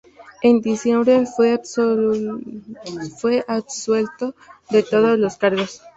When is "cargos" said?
5.37-5.79